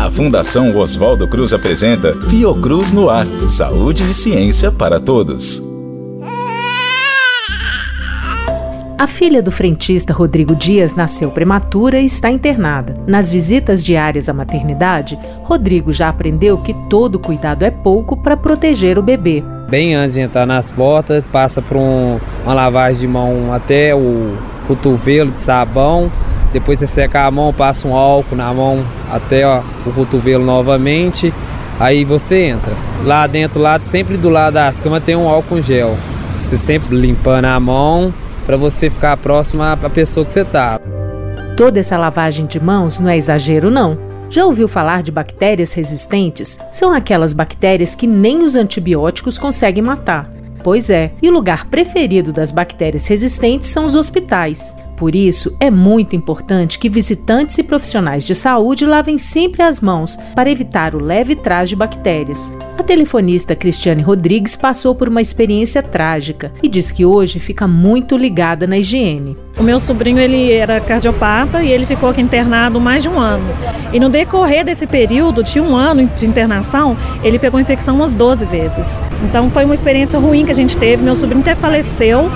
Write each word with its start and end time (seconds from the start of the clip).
A 0.00 0.10
Fundação 0.10 0.74
Oswaldo 0.78 1.28
Cruz 1.28 1.52
apresenta 1.52 2.14
Fiocruz 2.22 2.90
no 2.90 3.10
Ar 3.10 3.26
Saúde 3.26 4.10
e 4.10 4.14
Ciência 4.14 4.72
para 4.72 4.98
Todos. 4.98 5.62
A 8.96 9.06
filha 9.06 9.42
do 9.42 9.52
frentista 9.52 10.14
Rodrigo 10.14 10.56
Dias 10.56 10.94
nasceu 10.94 11.30
prematura 11.30 12.00
e 12.00 12.06
está 12.06 12.30
internada. 12.30 12.94
Nas 13.06 13.30
visitas 13.30 13.84
diárias 13.84 14.30
à 14.30 14.32
maternidade, 14.32 15.18
Rodrigo 15.42 15.92
já 15.92 16.08
aprendeu 16.08 16.56
que 16.56 16.72
todo 16.88 17.18
cuidado 17.18 17.62
é 17.62 17.70
pouco 17.70 18.16
para 18.16 18.38
proteger 18.38 18.98
o 18.98 19.02
bebê. 19.02 19.44
Bem 19.68 19.94
antes 19.94 20.14
de 20.14 20.22
entrar 20.22 20.46
nas 20.46 20.70
portas, 20.70 21.22
passa 21.30 21.60
por 21.60 21.76
um, 21.76 22.18
uma 22.42 22.54
lavagem 22.54 23.02
de 23.02 23.06
mão 23.06 23.52
até 23.52 23.94
o 23.94 24.34
cotovelo 24.66 25.30
de 25.30 25.40
sabão. 25.40 26.10
Depois 26.52 26.78
você 26.78 26.86
seca 26.86 27.26
a 27.26 27.30
mão, 27.30 27.52
passa 27.52 27.86
um 27.86 27.94
álcool 27.94 28.36
na 28.36 28.52
mão 28.52 28.84
até 29.10 29.46
ó, 29.46 29.62
o 29.86 29.92
cotovelo 29.92 30.44
novamente. 30.44 31.32
Aí 31.78 32.04
você 32.04 32.46
entra. 32.46 32.74
Lá 33.04 33.26
dentro, 33.26 33.60
lá, 33.60 33.80
sempre 33.80 34.16
do 34.16 34.28
lado 34.28 34.54
das 34.54 34.80
camas 34.80 35.02
tem 35.04 35.16
um 35.16 35.28
álcool 35.28 35.62
gel. 35.62 35.96
Você 36.38 36.58
sempre 36.58 36.96
limpando 36.96 37.46
a 37.46 37.58
mão 37.60 38.12
para 38.44 38.56
você 38.56 38.90
ficar 38.90 39.16
próximo 39.16 39.62
à 39.62 39.76
pessoa 39.76 40.26
que 40.26 40.32
você 40.32 40.40
está. 40.40 40.80
Toda 41.56 41.78
essa 41.78 41.96
lavagem 41.96 42.46
de 42.46 42.58
mãos 42.58 42.98
não 42.98 43.08
é 43.08 43.16
exagero, 43.16 43.70
não. 43.70 43.98
Já 44.28 44.44
ouviu 44.44 44.68
falar 44.68 45.02
de 45.02 45.10
bactérias 45.10 45.72
resistentes? 45.72 46.58
São 46.70 46.92
aquelas 46.92 47.32
bactérias 47.32 47.94
que 47.94 48.06
nem 48.06 48.44
os 48.44 48.56
antibióticos 48.56 49.36
conseguem 49.38 49.82
matar. 49.82 50.30
Pois 50.62 50.90
é, 50.90 51.12
e 51.22 51.28
o 51.28 51.32
lugar 51.32 51.66
preferido 51.66 52.32
das 52.32 52.52
bactérias 52.52 53.06
resistentes 53.06 53.68
são 53.68 53.84
os 53.84 53.94
hospitais. 53.94 54.76
Por 55.00 55.14
isso, 55.14 55.56
é 55.58 55.70
muito 55.70 56.14
importante 56.14 56.78
que 56.78 56.86
visitantes 56.90 57.56
e 57.56 57.62
profissionais 57.62 58.22
de 58.22 58.34
saúde 58.34 58.84
lavem 58.84 59.16
sempre 59.16 59.62
as 59.62 59.80
mãos 59.80 60.18
para 60.34 60.50
evitar 60.50 60.94
o 60.94 61.02
leve 61.02 61.34
traje 61.34 61.70
de 61.70 61.76
bactérias. 61.76 62.52
A 62.76 62.82
telefonista 62.82 63.56
Cristiane 63.56 64.02
Rodrigues 64.02 64.56
passou 64.56 64.94
por 64.94 65.08
uma 65.08 65.22
experiência 65.22 65.82
trágica 65.82 66.52
e 66.62 66.68
diz 66.68 66.90
que 66.90 67.06
hoje 67.06 67.40
fica 67.40 67.66
muito 67.66 68.14
ligada 68.14 68.66
na 68.66 68.76
higiene. 68.76 69.38
O 69.58 69.62
meu 69.62 69.80
sobrinho 69.80 70.18
ele 70.18 70.52
era 70.52 70.78
cardiopata 70.80 71.62
e 71.62 71.70
ele 71.70 71.86
ficou 71.86 72.10
aqui 72.10 72.20
internado 72.20 72.78
mais 72.78 73.02
de 73.02 73.08
um 73.08 73.18
ano. 73.18 73.44
E 73.94 73.98
no 73.98 74.10
decorrer 74.10 74.66
desse 74.66 74.86
período, 74.86 75.42
de 75.42 75.58
um 75.60 75.74
ano 75.74 76.06
de 76.14 76.26
internação, 76.26 76.94
ele 77.24 77.38
pegou 77.38 77.58
infecção 77.58 77.96
umas 77.96 78.12
12 78.12 78.44
vezes. 78.44 79.00
Então 79.24 79.48
foi 79.48 79.64
uma 79.64 79.74
experiência 79.74 80.18
ruim 80.18 80.44
que 80.44 80.50
a 80.50 80.54
gente 80.54 80.76
teve. 80.76 81.02
Meu 81.02 81.14
sobrinho 81.14 81.40
até 81.40 81.54
faleceu 81.54 82.30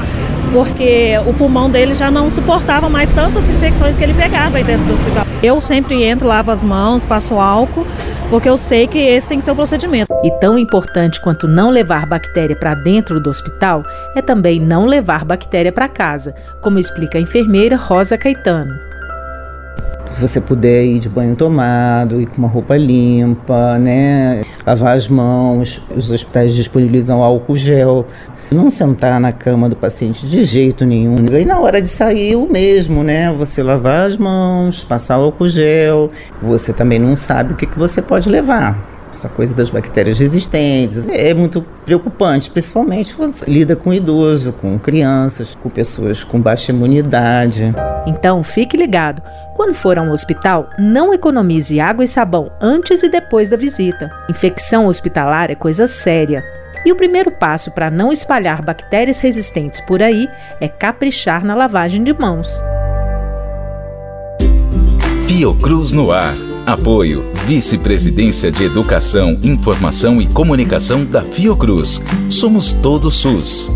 porque 0.52 1.12
o 1.26 1.34
pulmão 1.34 1.70
dele 1.70 1.94
já 1.94 2.10
não 2.10 2.30
suportava 2.30 2.88
mais 2.88 3.10
tantas 3.10 3.48
infecções 3.48 3.96
que 3.96 4.04
ele 4.04 4.14
pegava 4.14 4.58
aí 4.58 4.64
dentro 4.64 4.86
do 4.86 4.94
hospital. 4.94 5.26
Eu 5.42 5.60
sempre 5.60 6.02
entro, 6.02 6.26
lavo 6.26 6.50
as 6.50 6.64
mãos, 6.64 7.04
passo 7.04 7.38
álcool, 7.38 7.86
porque 8.30 8.48
eu 8.48 8.56
sei 8.56 8.86
que 8.86 8.98
esse 8.98 9.28
tem 9.28 9.38
que 9.38 9.44
ser 9.44 9.50
o 9.50 9.56
procedimento. 9.56 10.12
E 10.22 10.30
tão 10.40 10.58
importante 10.58 11.20
quanto 11.20 11.46
não 11.46 11.70
levar 11.70 12.06
bactéria 12.06 12.56
para 12.56 12.74
dentro 12.74 13.20
do 13.20 13.30
hospital 13.30 13.82
é 14.16 14.22
também 14.22 14.58
não 14.58 14.86
levar 14.86 15.24
bactéria 15.24 15.70
para 15.70 15.88
casa, 15.88 16.34
como 16.60 16.78
explica 16.78 17.18
a 17.18 17.20
enfermeira 17.20 17.76
Rosa 17.76 18.16
Caetano. 18.16 18.74
Se 20.10 20.20
você 20.20 20.40
puder 20.40 20.84
ir 20.84 20.98
de 20.98 21.08
banho 21.08 21.34
tomado, 21.34 22.20
ir 22.20 22.26
com 22.26 22.36
uma 22.36 22.48
roupa 22.48 22.76
limpa, 22.76 23.78
né? 23.78 24.42
Lavar 24.64 24.96
as 24.96 25.08
mãos, 25.08 25.82
os 25.94 26.10
hospitais 26.10 26.54
disponibilizam 26.54 27.22
álcool 27.22 27.56
gel. 27.56 28.06
Não 28.50 28.70
sentar 28.70 29.18
na 29.20 29.32
cama 29.32 29.68
do 29.68 29.76
paciente 29.76 30.26
de 30.26 30.44
jeito 30.44 30.84
nenhum. 30.84 31.16
Mas 31.20 31.34
aí 31.34 31.44
na 31.44 31.58
hora 31.58 31.80
de 31.80 31.88
sair, 31.88 32.36
o 32.36 32.46
mesmo, 32.50 33.02
né? 33.02 33.32
Você 33.32 33.62
lavar 33.62 34.06
as 34.06 34.16
mãos, 34.16 34.84
passar 34.84 35.14
álcool 35.14 35.48
gel. 35.48 36.10
Você 36.42 36.72
também 36.72 36.98
não 36.98 37.16
sabe 37.16 37.52
o 37.52 37.56
que, 37.56 37.66
que 37.66 37.78
você 37.78 38.00
pode 38.00 38.28
levar. 38.28 38.94
Essa 39.14 39.28
coisa 39.28 39.54
das 39.54 39.70
bactérias 39.70 40.18
resistentes 40.18 41.08
é 41.08 41.32
muito 41.32 41.64
preocupante, 41.84 42.50
principalmente 42.50 43.14
quando 43.14 43.30
você 43.30 43.44
lida 43.46 43.76
com 43.76 43.92
idoso, 43.92 44.52
com 44.52 44.76
crianças, 44.76 45.56
com 45.62 45.70
pessoas 45.70 46.24
com 46.24 46.40
baixa 46.40 46.72
imunidade. 46.72 47.72
Então 48.06 48.42
fique 48.42 48.76
ligado. 48.76 49.22
Quando 49.54 49.72
for 49.72 49.96
a 49.98 50.02
um 50.02 50.10
hospital, 50.10 50.68
não 50.76 51.14
economize 51.14 51.78
água 51.78 52.04
e 52.04 52.08
sabão 52.08 52.50
antes 52.60 53.04
e 53.04 53.08
depois 53.08 53.48
da 53.48 53.56
visita. 53.56 54.10
Infecção 54.28 54.86
hospitalar 54.86 55.48
é 55.48 55.54
coisa 55.54 55.86
séria. 55.86 56.42
E 56.84 56.92
o 56.92 56.96
primeiro 56.96 57.30
passo 57.30 57.70
para 57.70 57.90
não 57.90 58.12
espalhar 58.12 58.62
bactérias 58.62 59.20
resistentes 59.20 59.80
por 59.80 60.02
aí 60.02 60.28
é 60.60 60.68
caprichar 60.68 61.44
na 61.44 61.54
lavagem 61.54 62.04
de 62.04 62.12
mãos. 62.12 62.62
Fiocruz 65.26 65.92
no 65.92 66.12
ar. 66.12 66.34
Apoio 66.66 67.22
Vice-Presidência 67.46 68.50
de 68.50 68.64
Educação, 68.64 69.38
Informação 69.42 70.20
e 70.20 70.26
Comunicação 70.26 71.04
da 71.04 71.22
Fiocruz. 71.22 72.00
Somos 72.30 72.72
todo 72.72 73.10
SUS. 73.10 73.70